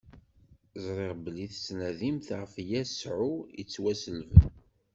Ẓriɣ 0.83 1.11
belli 1.23 1.45
tettnadimt 1.51 2.27
ɣef 2.39 2.53
Yasuɛ 2.69 3.33
ittwaṣellben. 3.61 4.47